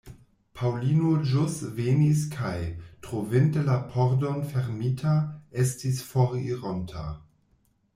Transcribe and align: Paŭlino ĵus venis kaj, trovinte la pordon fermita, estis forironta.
Paŭlino 0.59 1.11
ĵus 1.31 1.57
venis 1.81 2.23
kaj, 2.37 2.55
trovinte 3.09 3.67
la 3.69 3.77
pordon 3.93 4.43
fermita, 4.57 5.15
estis 5.67 6.05
forironta. 6.13 7.09